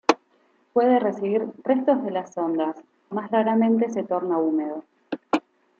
[0.73, 2.75] Puede recibir restos de las ondas,
[3.11, 4.83] más raramente se torna húmedo.